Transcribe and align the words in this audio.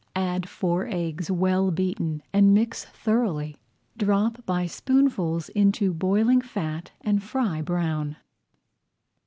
Add 0.15 0.49
four 0.49 0.87
eggs 0.87 1.29
well 1.29 1.69
beaten 1.69 2.23
and 2.33 2.55
mix 2.55 2.85
thoroughly. 2.85 3.57
Drop 3.95 4.43
by 4.47 4.65
spoonfuls 4.65 5.49
into 5.49 5.93
boiling 5.93 6.41
fat 6.41 6.89
and 7.01 7.21
fry 7.21 7.61
brown. 7.61 8.15